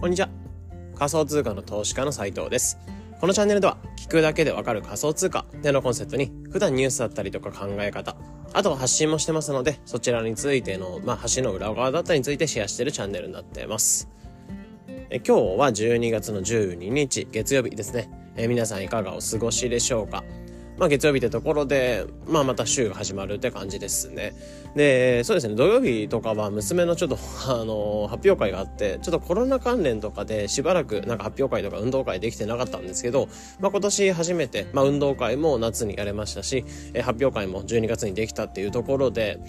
[0.00, 0.30] こんにちは。
[0.94, 2.78] 仮想通貨の投資家の斉藤です。
[3.20, 8.16] このチャンネルでは、聞くだけでわかる仮想通貨ってのコンセプトに、普段ニュースだったりとか考え方、
[8.54, 14.08] あと発信もしてますので、そちらについての、まあ、橋の裏側だったりについてシェアしてるチャンネルになってます。
[15.10, 18.10] え今日は12月の12日、月曜日ですね。
[18.36, 20.24] え皆さんいかがお過ごしでしょうか
[20.78, 24.32] まあ、月曜日ってところで、まあ、また週が始まるって感じですね。
[24.74, 33.28] で、そうですね、土曜日とかは娘のちょっと、あの、発表会があって、ちょっとコロナ関連とかでしばらくなんか発表会とか運動会できてなかったんですけど、
[33.58, 36.64] まあ、今年初めて、まあ、運動会も夏にやれましたし、
[37.02, 39.40] 発表会も12月にできたっていうところで、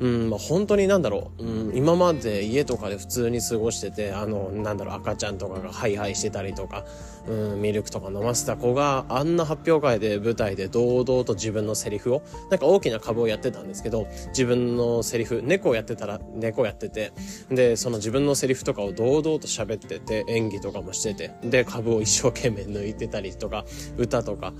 [0.00, 6.84] うん、まあ、本当になんだろう、うん、今まで家とかで普通に過ごしてて、あの、なんだろう、赤ちゃんとかがハイハイしてたりとか、
[7.28, 17.12] うん、ミルクとか飲ませた子があんな発表会で舞台で堂々と自分のセリフをなんか大きな株をやってたんですけど自分ののセリフ猫をやってたら猫やってて
[17.50, 23.64] でその自分のセリフとかを堂々と喋ってて演技とかもしててで株を一生懸命抜いてたりとか
[23.96, 24.52] 歌とか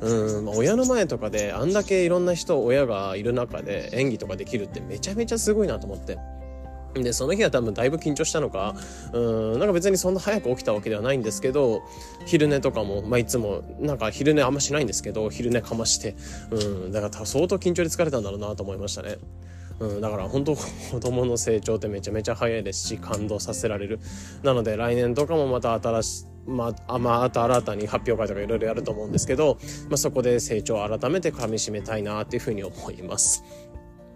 [0.00, 6.18] うん、親の前とかであんだけいろんな人親がいる中で演技とかできるってめちゃめちゃすごいなと思って。
[7.02, 8.74] で、その日は多分だいぶ緊張したのか、
[9.12, 9.18] う
[9.56, 11.82] ん、なんか別にそんな早く起きたわけではないんですけど、
[12.26, 16.16] 昼寝とかも、まあいつも、なんか昼寝あんましないんですけど、昼寝かまして、
[16.50, 16.56] う
[16.88, 19.18] ん、だから相当緊張で疲れたんだろうなと思いましたね。
[19.78, 24.00] うん、だから本当 子供の成長ってめちゃめちゃ早いですし感動させられる
[24.42, 33.42] なので来年とかもまた新しいまあ、まあ、と新たに発表会とかいろいろやると思うんですけど、まあ、そこで成長を改めてかみしめたいなっていうふうに思います。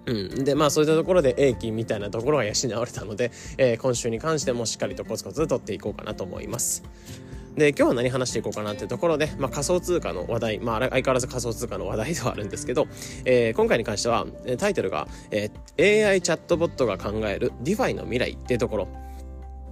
[0.06, 6.82] うん、でまあそういったところで英気みたいなところが養われたので、えー、今週に関してもしっかりとコツコツ取っていこうかなと思います。
[7.56, 12.86] で今日は何話していこうかなっていうところで、まあ、仮想通貨の話題、まあ、相変わらず仮想通貨の話題ではあるんですけど、
[13.24, 14.26] えー、今回に関しては
[14.58, 18.88] タイトルが、えー、AI チャットボットが考える DeFi の未来っていうところ。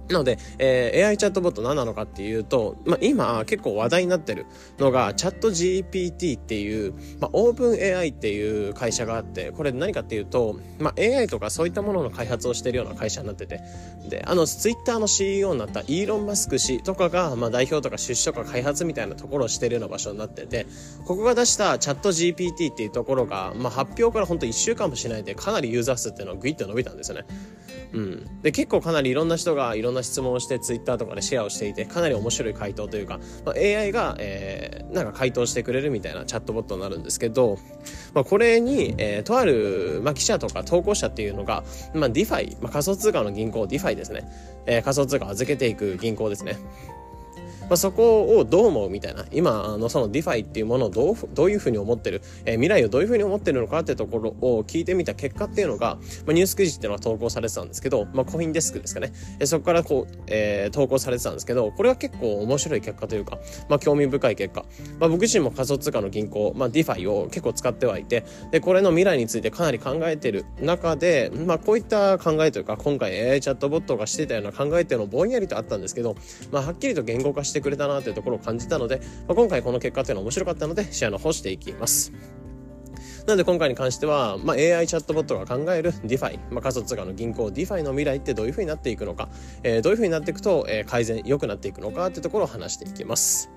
[0.09, 4.47] なので、えー、AI チャットボット何なのかっていうと、まあ、今結構話題になってる
[4.79, 13.61] のが、チャット GPT っていう、まあ、オープン AI っていう会社があって、これ何かっていうと、まあ、AI とかそういったものの開発をしてるような会社になってて、
[14.09, 20.65] で、あの、ツイッターの CEO になったイーロン・マスク氏とかが、まあ、代表とか出資とか開発みたいなところをしてるような場所になってて、
[21.05, 27.25] ここが出したチャット GPT っていうところが、まあ、発表から本当1週間もしないで、かなりユーザー数っていうのはグイッと伸びたんですよね。
[27.93, 28.41] うん。
[28.41, 37.57] で、結構かなりいろんな人がいろんな質問をしてツイッターとかでシェアをしていて、かなり面白い回答というか、まあ、AI が、えー、なんか回答してくれるみたいなチャットボットになるんですけど、
[38.13, 44.29] まあ、これに、えー、とある、まあ、記者とか投稿者っていうのが、まあ、DeFi、まあ、仮想通貨の銀行 DeFi ですね。
[44.65, 46.57] えー、仮想通貨を預けていく銀行ですね。
[47.69, 49.25] まあ、そこをどう思うみたいな。
[49.31, 64.65] 今あのその DeFi っていうものをどうどういうふうに思ってる、えー、未来をどういうふうに思ってるのかってところを聞いてみた結果っていうのが、まあ、ニュース記事っていうのが投稿されてたんですけど、まあ、コインデスクですかね、えー、そこからこう、えー、投稿されてたんですけどこれは結構面白い結果というか、まあ、興味深い結果、
[64.99, 76.15] まあ、僕自身も仮想通貨の銀行、まあ、DeFi を結構使ってはいてでこれの未来についてかなり考えてる中で、まあ、こういった考えというか今回 AI チャットボットがしてたような考えっていうのをぼんやりとあったんですけど、
[76.51, 82.13] まあ、はっきりと言語化してしてくれたなというところを感じたので、まあ、今回この結果というのは面白かったのでシェアの方していきます。
[83.27, 89.29] なので今回に関しては、まあ、AI チャットボットが考える DeFi、まあ、仮想通貨の銀行 DeFi の未来ってどういう風になっていくのか、
[89.61, 93.51] えー、どういう風になっていくと、えー、改善、良くなっていくのかっていうところを話していきます。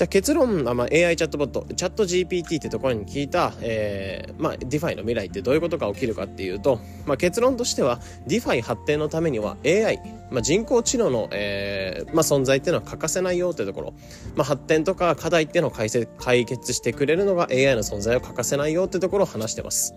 [0.00, 10.00] じゃあ結論、まあ、AI チャットボット、チャット GPT ってところに聞いた、えー、まあ、DeFi の未来ってどういうことが起きるかっていうと、まあ、結論としては、DeFi 発展のためには AI、
[10.30, 13.94] まあ、人工知能の、えー、まあ、存在っていうのは欠かせないよってところ、
[14.36, 19.94] まあ、発展とか課題っていうのを解解決してくれるのが AI の存在を欠かせないよってところを話してます。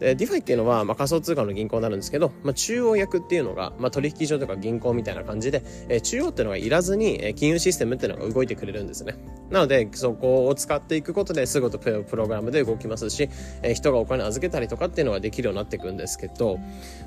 [0.00, 9.14] で、 DeFi っていうのは、まあ、仮想通貨の銀行になるんですけど、まあ、中央役っていうのが、まあ、取引所とか銀行みたいな感じで、えー、中央っていうのがいらずに、えー、金融システムっていうのが動いてくれるんですね。
[9.50, 13.28] なので、そこを使っていくことですぐとプログラムで動きますし、
[13.62, 16.58] えー、人がお金預けたりとかっていうのができるようになっていくんですけど、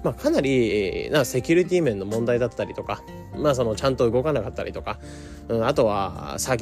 [0.04, 3.02] まあ、かなり、えー、なセキュリティ面の問題だったりとか、
[3.36, 5.00] まあ、その、ちゃんと動かなかったりとか、
[5.50, 6.58] うん、あとは、詐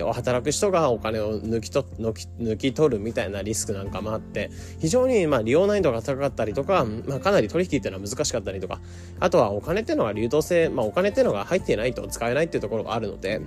[0.00, 4.50] 欺を働く人がお金を抜きと抜き抜き取るみたいなリスクなんかもあって、
[4.80, 8.80] 非常に、まあ、利用難易度が高かったりとか、まあ、かなり取引っていうのは難しかったりとか、
[9.20, 13.40] あとはお金っていうのが流動性、まあ、お金っていうのが入っていないと使えないっていうところがあるので、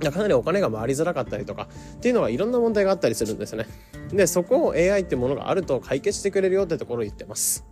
[0.00, 3.66] かなりお金が回りづらかったりとかっていうのがいろんな問題があったりするんですね。
[4.10, 7.64] で、そこを AI ってものがあると解決してくれるよってところを言ってます。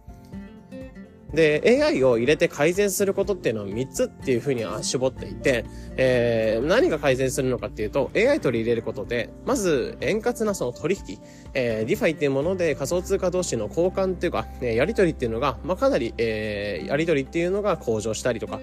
[1.34, 5.64] で、AI を入れて改善することっていうのは3つっていうふうには絞っていて、
[5.96, 11.18] えー、何が改善するのかっていうと、AI 取り入れることで、まず円滑なその取引、
[11.54, 18.60] えー、DeFi っていうもので仮想通貨同士の交換っていうか、えやり取りっていうのが、まあ、かなり、えー、やり取りっていうのが向上したりとか、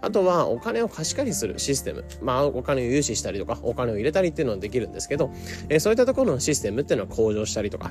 [0.00, 2.04] あとはお金を貸し借りするシステム。
[2.22, 5.30] まあお金を融資したりとか、お金を入れたりっていうのはできるんですけど、
[5.68, 7.90] えー、そういったところのシステムっていうのは向上したりとか、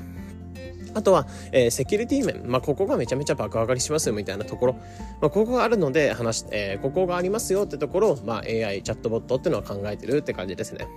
[0.94, 2.50] あとは、えー、セキュリティ面。
[2.50, 4.72] まあ、ここがめちゃめちゃ爆上がりしますよみたいなところ。
[5.20, 10.88] まあ、ここがあるので話し、えー、ここがありますよってところを、まあ、AI、チャットボットっていうのは考えてるって感じですね。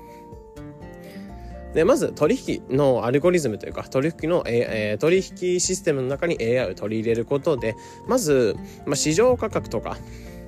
[1.73, 7.75] で、まず取引のアルゴリズムというか、取引の、えー、取引システムの中に AI を取り入れることで、
[8.07, 8.55] まず、
[8.85, 9.97] まあ、市場価格とか、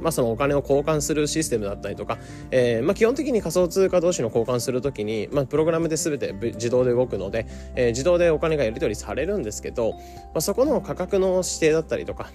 [0.04, 2.20] まあ、そのお金を交換するシステムだったりとか、
[2.52, 10.00] えー、まあ、基本的に仮想通貨同士の交換するときに、まあ、プログラムで全て自動で動くので、えー、自動でお金がやり取りされるんですけど、ま
[10.36, 12.30] あ、そこの価格の指定だったりとか、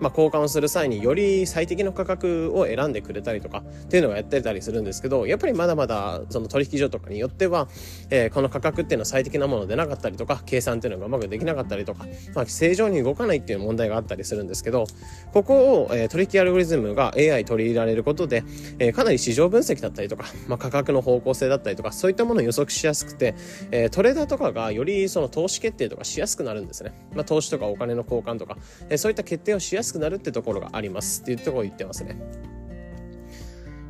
[0.00, 7.68] まあ、交換をする際により最適な価格を選んでくれたりとかっていうのをやってたりするんですけどやっぱりまだまだその取引所とかによっては、
[8.10, 14.86] えー、この価格っていうのは最適なもの出なかったりとか計算っていうのがうまくできなかったりとか、まあ、正常に動かないっていう問題があったりするんですけど
[15.32, 18.44] ここを、えー、取引アルゴリズムが AI 取り入れられることで、
[18.78, 23.34] えー、かなり市場分析だったりとか、まあ、価格の方向性だったりとかそういったものを予測しやすくて、
[23.70, 28.56] えー、トレーダーとかがよりその投資決定とかしやすくなるんですね、まあ、投資とかお金の交換とか、
[28.88, 32.16] えー、そういった決定をしやすくなるってところがありますっていうところを言ってますね。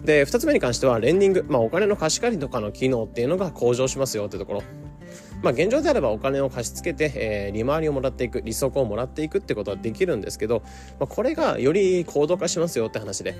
[0.04, 1.44] で、2つ目に関しては、レンディング。
[1.48, 4.62] まあ、お金の貸し借りとかの機能っていうのが向上しますよってところ。
[5.42, 10.62] まあ、現状であればお金を貸し付けて、えー、利回りをもらっていく、利息をもらっていくってことはできるんですけど、
[10.98, 13.34] まあ、これがより高度化しますよって話で。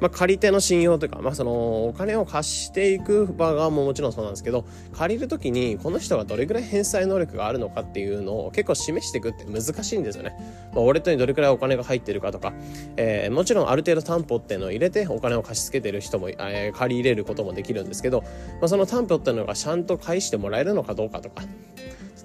[0.00, 10.34] まあ、借り手の信用というか、まあ、そのお金を貸していく場側ももちろんそうなんですけど借りる時にこの人がどれぐらい返済能力があるのかっていうのを結構示していくって難しいんですよね。
[10.74, 12.52] まあ、ウォレットにどれくらいお金が入ってるかとか、
[12.96, 18.22] えー、もちろんある程度担保っていうのを入れてお金を貸し付けてる人も、えー、借り入れることもできるんですけど、
[18.60, 21.42] まあ、その担保っていうのがちゃんと返してもらえるのかどうかとか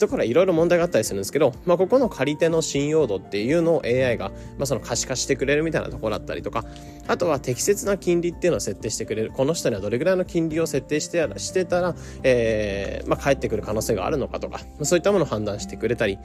[0.04, 6.66] ところはいろいろ問題があったりするんですけど、まあ、ここの借り手の信用度っていうのを AI が、まあ、その可視化してくれるみたいなところだったりとか、
[7.08, 9.32] あとは適切な金利っていうのを設定してくれる。
[9.32, 16.20] この人にはどれぐらいの金利を設定してしてたら、えー、まあ、返ってくる可能性があるのかとか、そういったものを判断してくれたり、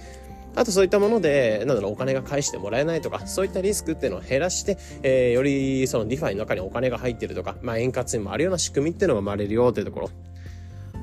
[0.57, 10.11] あとそういったもので、なんだろう、お金が返してもらえないとか、そういったリスクっていうのを減らして、えー、よりその DeFi の中にお金が入ってるとか、まあ円滑にもあるような仕組みっていうのが生まれるよっていうところ。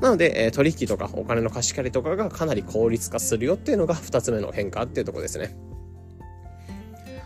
[0.02, 5.56] なので、えー、取引とかお金の貸し借りとかがかなり効率化するよっていうのが2つ目の変化っていうとこですね。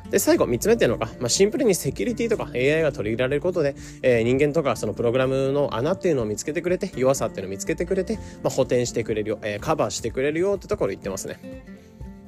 [0.09, 11.78] で、最後、3つ目っていうのが、まあ、シンプルにセキュリティとか AI が取り入れられることで、えー、人間とかそのプログラムの穴っていうのを見つけてくれて、弱さっていうのを見つけてくれて、まあ、補填してくれるよ、えー、カバーしてくれるよってところ言ってますね。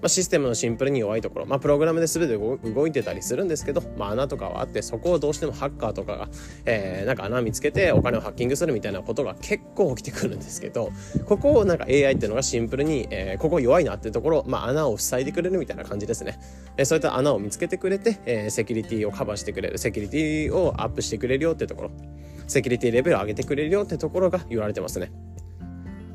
[0.01, 6.29] まあ、システムのシンプルに弱いところ、まあ、プログラムで全て動いてたりするんですけど、まあ、穴とかはあってそこをどうしてもハッカーとかが、
[6.65, 10.91] えー、なんか穴見つけてお金をハッキングするみたいなことが結構起きてくるんですけど
[11.25, 16.39] ここをなんか AI っていうのがシンプルに、えー、ここ弱いなっていうところ、まあ、穴を塞いでくれるみたいな感じですね、
[16.77, 21.91] えー、そういった穴を見つけてくれて、えー、セキュリティをカバーしてくれるセキュリティをアップしてくれるよってところ。
[22.47, 25.11] セキュリティレベルを上げてくれるよってところが言われてますね。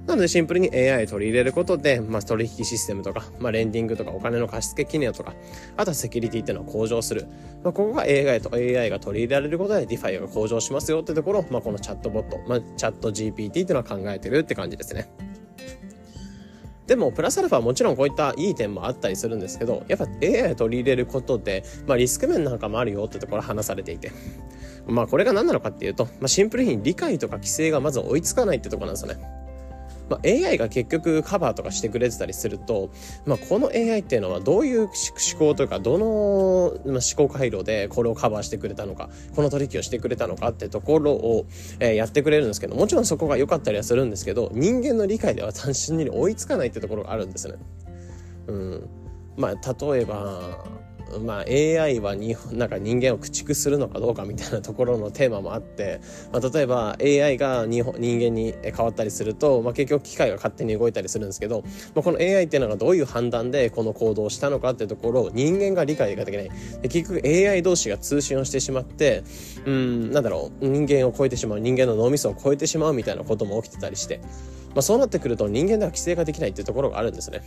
[0.06, 5.34] なのでシンプルに AI 取り入れることで、まあ、取引システムとか、まあ、レンディングとかお金の貸付機能とか、
[5.76, 7.26] あとはセキュリティっていうのを向上する。
[7.64, 15.10] まあ、ここが AI と AI が取り入れられることで DeFi が向上しますよってところを、まあ、このチャットボット、まあ、チャット GPT っていうのは考えてるって感じですね。
[16.86, 24.12] でも、プラスアルファはもちろんこういったいい点もあったりするんですけど、やっぱ AI を取り入れることで、まあリスク面なんかもあるよってところ話されていて。
[24.86, 29.45] まあこれが何なのかっていうと、まあシンプルに理解とか規制がまず追いつかないってとこなんですよね。
[30.08, 32.90] まあ、AI が結局カバーとかしてくれてたりすると、
[33.24, 34.88] まあ、この AI っていうのはどういう思
[35.38, 41.46] 考というか、どの思考回路でこれをカバーしてくれたのか、この取引をしてくれたのかってところを、
[41.80, 47.54] えー、やってくれるんですけど、もちろんそこが良かったりはするんですけど、人間の理解では単純に追いつかないってところがあるんですね。
[48.46, 48.88] うん。
[49.36, 50.64] まあ、例えば、
[51.20, 56.00] まあ、AI はになんか人間を駆逐するのかどうかみたいなところのテーマもあって、
[56.32, 61.62] まあ、例えば AI が人間に変わったりすると、まあ、結局機械が勝手に動いたりするんですけど、
[61.94, 66.50] まあ、この AI っていうのがどういう判断でこの行動をしたのかっていうところを人間が理解ができない
[66.82, 69.22] で結局 AI 同士が通信をしてしまって
[69.64, 74.20] うんなんだろう人間を超えてしまう人間の脳みそを超えてしまうみたいなことも起きてたりして、
[74.74, 77.42] まあ、そうなってくると人間では規制ができないっていうところがあるんですね。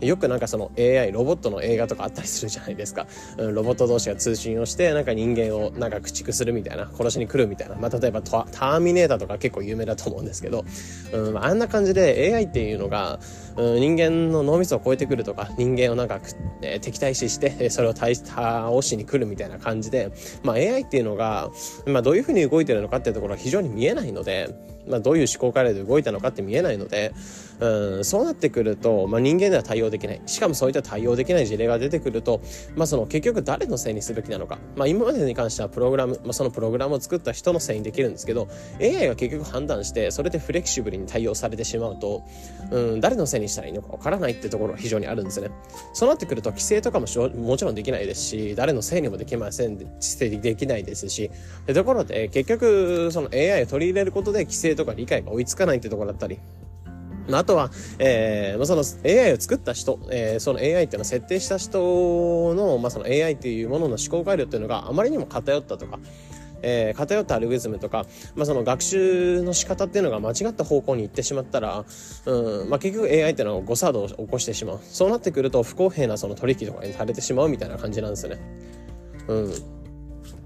[0.00, 10.64] よくなんかその AI ロボットの映画とかあったりするじゃないですか、うん、ロボット同士が通信をしてなんか人間をなんか駆逐するみたいな殺しに来るみたいな、まあ、例えばターミネーターとか結構有名だと思うんですけど、
[11.12, 13.18] うん、あんな感じで AI っていうのが、
[13.56, 16.20] うん、人間の脳みそを超えてくるとか人間をなんか、
[16.62, 20.12] えー、敵対視してそれを倒しに来るみたいな感じで、
[20.42, 21.50] まあ、AI っていうのが、
[21.86, 24.54] まあ、どういうふうに動いてるのかっていうところは非常に見えないので
[24.88, 27.12] まあ、どういう思考回路で動いたのかって見えないので、
[27.60, 30.20] うん、そうなってくると、まあ、人間では対応できない。
[30.26, 32.40] しかもそういった対応できない事例が出てくると、
[32.76, 34.58] まあ、その結局誰のせいにすべきなのか。
[34.76, 38.48] まあ、今までに関してはプログラム、まあ、そのプログラムを作った人のせいにできるんですけど、
[38.80, 42.22] AI が結局判断して、それでフレキシブルに対応されてしまうと、
[42.70, 45.50] うん、誰のせいにしたらいいのかわからないってところが非常にあるんですね。
[45.94, 49.86] そうなってくると、規制とかももちろんできないですし、誰のせいにもできません、で
[50.56, 51.30] きないですし、
[51.66, 56.38] ところで、結局、その AI を取り入れることで規制とか理解が追いつかないってところだったり、
[57.36, 65.98] あとは、えー、まあ、その AI を作った人、えー、その AI っていうのを設定した人の、まあ、その AI っていうものの思考回路っていうのがあまりにも偏ったとか、
[66.62, 71.84] えー、偏ったアルゴリズムとか、まあ、その学習の仕方っていうのが間違った方向に行ってしまったら、
[72.26, 74.80] うんまあ、結局 AI っていうのは誤作動を起こしてしまう。
[74.82, 78.40] そうなってくると不公平なその取引とかにされてしまうみたいな感じなんですよね。
[79.28, 79.77] うん。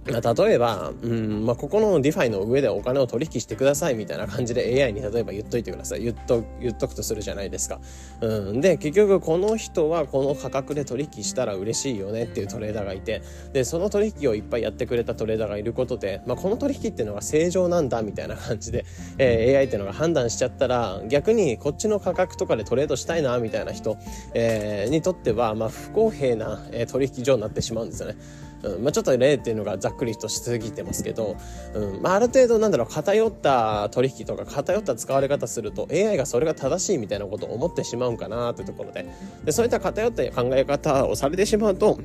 [0.05, 6.03] 例えば、うんまあ、ここの DeFi の上でお金を取引してくださいみたいな感じで AI に例えば言っといてください。
[6.03, 7.81] 言っと、言っとくとするじゃないですか。
[8.21, 8.61] うん。
[8.61, 18.85] で、結局この人はこの価格で取引したら嬉しいよねっていうトレーダーがいて、で、その取引をいっぱいやってくれたトレーダーがいることで、まあ、この取引っていうのが正常なんだみたいな感じで、
[19.19, 23.97] えー、AI っていうのが判断しちゃったら、逆にこっちの価格とかでトレードしたいなみたいな人、
[24.35, 28.17] えー、にとっては、まあ、不公平な、え取引所になってしまうんですよね。
[28.63, 31.37] うんまあ、ちょっと例っていうのがざっくりとしすぎてますけど、
[31.75, 39.07] うんまあ、ある程度なんだろう偏った取引とか偏った使われ方すると AI がそれが正しいみたいなことを思ってしまうんかなってところで
[39.45, 41.99] でそういった偏った考え方をされてしまうと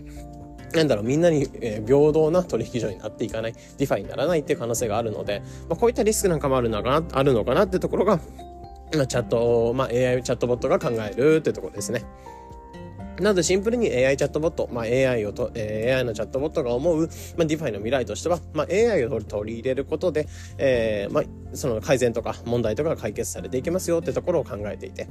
[0.74, 8.20] なんだろう、みんなに、平等な取引所になっていかない、 DeFi にならないっていう可能性があるので、まあ、こういったリスクなんかもあるのかな、あるのかなってところが、
[8.96, 12.04] まあ、チャット、まあ、AI チャットボットが考えるってところですね。
[13.20, 25.10] なのでシンプルに AI チャットボット、まあ、AI をと、えー、AI のチャットボットが思う、まあ、DeFi の未来としては、まあ、AI を取り入れることで、えー、まあ、その改善とか問題とかが解決されていきますよってところを考えていて。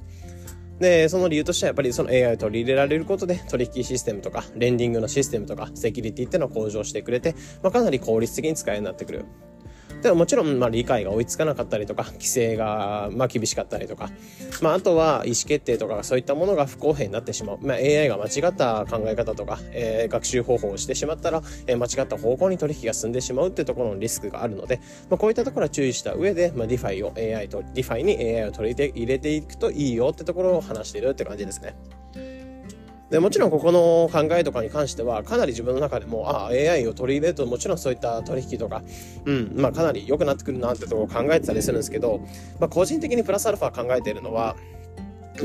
[0.79, 9.25] で、その理由としてはやっぱりその AI を取り入れられることで取引システムとかレンディングのシステムとかセキュリティっていうのを向上してくれて、まあ、かなり効率的に使えるようになってくる。
[10.07, 14.11] でももちろん、まあ、理解が追いつかなかったりとか、規制が、まあ、厳しかったりとか、
[14.63, 17.59] まあ、あとは意思決定とかそういったものが不公平になってしまう。
[17.61, 31.75] まあ、AI が間違った考え方とか、えー、学習方法をしてしまったら、えー、間違った方向に取引が進んでしまうっていうところのリスクがあるので、まあ、こういったところは注意した上で、まあ、DeFi を AI と、DeFi に AI を取り入れていくといいよってところを話しているって感じですね。
[33.11, 38.83] でもちろんここの考えとかに関してはかなり自分の中でもあ AI を取り入れるともちろんそういった取引とか、
[39.25, 42.21] うんまあ、かなり良くなってくるなってところを考えてたりするんですけど、
[42.59, 44.57] まあ、個人的にプラスアルファ考えているのは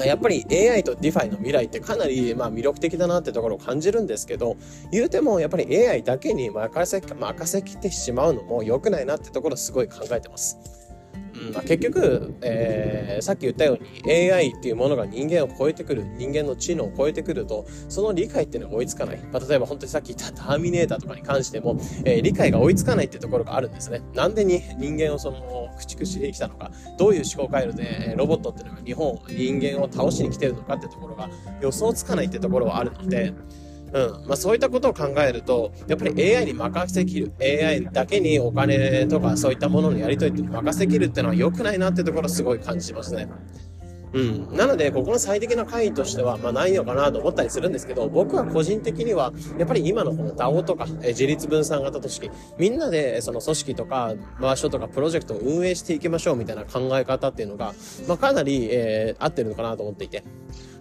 [0.06, 4.56] やっぱり AI と DeFi の未来ってかなりまあ魅力的だなってところを感じるんですけど、
[4.92, 10.81] 言うてもやっぱり AI だけに任せ、任せきってしまうのも良くないなってところすごい考えてます。
[11.54, 24.02] まあ、結局、えー、さっき言ったように AI っていうものが人間を超えてくる人間の知能を超えてくるとその理解っていうのが追いつかない、まあ、例えば本当にさっき言ったターミネーターとかに関しても、えー、理解が追いつかないっていうところがあるんですね。
[24.14, 31.30] なんでに人間をその駆逐してきたのかどういう思考回路でロボットっていうのが日本人間を倒しに来てるのかっていうところが
[31.62, 33.34] 予想つかないっていうところはあるので
[33.94, 37.34] うんまあ、そういったことを考えると、やっぱり AI に任せきる。
[37.42, 43.28] AI だけにお金とかそういったもののやり取りって任せきるってのは良くないなってところすごい感じますね。
[44.14, 44.58] うん。
[44.58, 57.74] なので、ここの最適な会議としては、まあないのかなと思ったりするんですけど、僕は個人的には、やっぱり今のこの DAO とか、え自立分散型組織、みんなでその組織とか、場所とかプロジェクトを運営していきましょうみたいな考え方っていうのが、
[58.08, 60.24] まあかなり、えー、合ってるのかなと思っていて。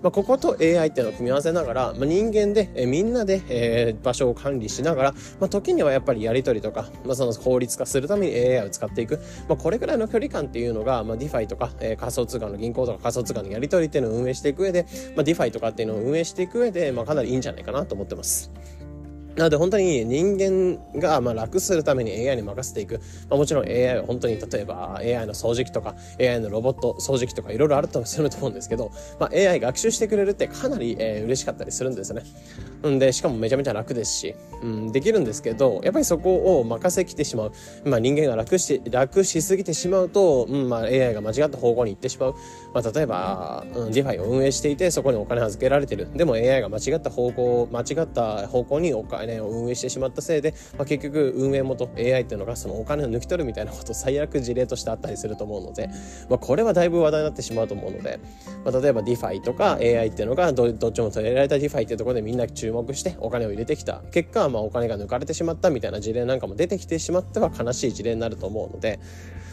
[0.02, 18.50] まあ、ここと AI っていうのを組み合わせながら、まあ、人間で、えー、みんなで、えー、場所を管理しながら、まあ、時にはやっぱりやり取りとか、まあ、その効率化するために AI を使っていく、まあ、これくらいの距離感っていうのが、まあ、DeFi とか、えー、仮想通貨の銀行とか仮想通貨のやり取りっていうのを運営していく上で、まあ、DeFi とかっていうのを運営していく上で、まあ、かなりいいんじゃないかなと思ってます。
[19.36, 23.00] なので本当に人間がまあ楽するために AI に任せていく。
[23.28, 32.24] まあ、もちろん AI は本当に例えば AI の掃除機とか AI のロボット掃除機とかいろいろあるとすると思うんですけど、まあ、AI 学習してくれるってかなり、え、嬉しかったりするんですよね。
[32.88, 37.52] んで、しかもめちゃめちゃ楽ですし、うん、できるんですけど、やっぱりそこを任せきてしまう。
[37.84, 42.34] まあ人間が楽し、楽しすぎてしまうと、うん、まあ AI が間違った方向に行ってしまう。
[42.74, 46.08] まあ例えば、うん、 DeFi を運営していてそこにお金預けられてる。
[46.14, 55.88] でも AI が間違った方向、間違った方向にお金を運営してしまったせいで、まあ、結局運営元 AI っていうのがそのお金を抜き取るみたいなこと最悪事例としてあったりすると思うので、
[56.28, 58.20] まあ、これはだいぶ話題になってしまうと思うので、
[58.64, 64.02] まあ、例えば DeFi とか AI っていうのがどどっちも取り入れられた DeFi っていうところでみんな注目してお金を入れてきた。
[64.12, 69.00] 結果、まあ、お金が抜かれてしまったみたいな事例なんかも出てきてしまっては悲しい事例になると思うので、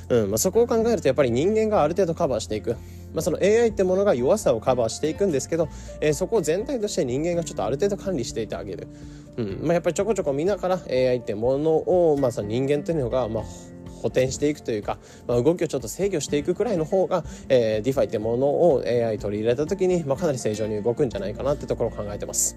[0.10, 0.30] うん。
[0.30, 2.72] まあ、そこを考えるとやっぱり人間がある程度カバーしていく、
[3.14, 5.70] まあ、その AI ってものが弱さをカバーしていくんですけど、
[6.02, 8.88] えー、そこを全体として人間がちょっとある程度管理していてあげる、
[9.38, 9.60] うん。
[9.62, 13.44] まあ、やっぱりちょこちょこ見ながら AI ってものを、まあ、その人間というのが、まあ、
[14.02, 22.56] 補填していくというか、まあ、動きをちょっと制御していくくらいの方が、えー、DeFi ってものを AI 取り入れた時に、まあ、かなり正常に動くんじゃないかなってところを考えてます。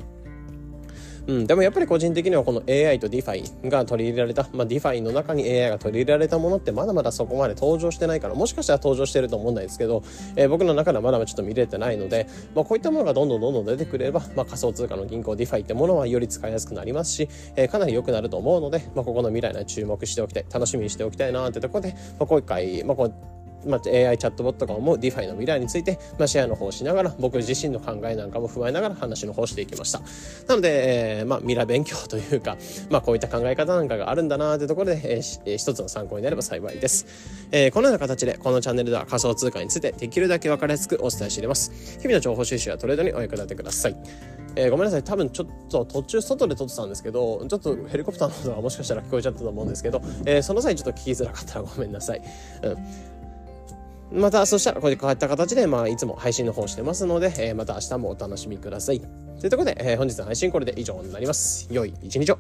[1.31, 10.03] うん、でもやっぱり個人的にはこの AI と DeFi が取り入れられた、まあ、DeFi の中に AI が取り入れられたものってまだまだそこまで登場してないから、もしかしたら登場してると思うんですけど、
[10.35, 30.01] えー、僕の中ではまだまだちょっと見れてないので、まあ、こういったものがどんどんどんどん出てくれば、まあ、仮想通貨の銀行 DeFi ってものはより使いやすくなりますし、えー、かなり良くなると思うので、まあ、ここの未来に注目しておきたい、楽しみにしておきたいなってところで、まあ、今回、まあ、こうまあ、AI チャットボットが思う DeFi の未来について、まあ、シェアの方をしながら、僕自身の考えなんかも踏まえながら話の方していきました。
[30.49, 32.57] なので、えー、まあ、未来勉強というか、
[32.91, 37.07] まあ、こういった考え方なんかがあるんだなというところで、えー、一つの参考になれば幸いです。
[37.53, 41.99] えー、このような形で、このチャンネルでは仮想通貨についてできるだけ分かりやすくお伝えしています。
[42.01, 43.97] 日々の情報収集やトレードにお役立てください。
[44.57, 45.03] えー、ごめんなさい。
[45.03, 52.23] 多分ちょっと途中外で撮ってたんですけど、ちょっとヘリコプターの音がもしかしたら聞こえちゃったと思うんですけど、えー、その際ちょっと聞きづらかったらごめんなさい。
[52.63, 52.77] うん。
[54.13, 59.01] また、そしたらこれで変わった形で、まあ、いつも配信の方してますので、えー、また明日もお楽しみください。
[59.01, 61.69] というところで、えー、本日の配信これで以上になります。
[61.71, 62.39] 良い一日を。